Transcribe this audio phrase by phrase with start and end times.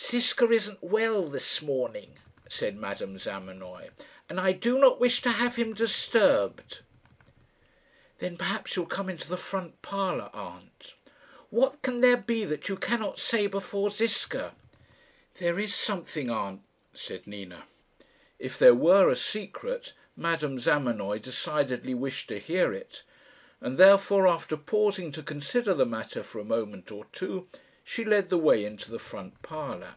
[0.00, 3.90] "Ziska isn't well this morning," said Madame Zamenoy,
[4.30, 6.80] "and I do not wish to have him disturbed."
[8.20, 10.94] "Then perhaps you'll come into the front parlour, aunt."
[11.50, 14.54] "What can there be that you cannot say before Ziska?"
[15.34, 16.62] "There is something, aunt,"
[16.94, 17.64] said Nina.
[18.38, 23.02] If there were a secret, Madame Zamenoy decidedly wished to hear it,
[23.60, 27.46] and therefore, after pausing to consider the matter for a moment or two,
[27.82, 29.94] she led the way into the front parlour.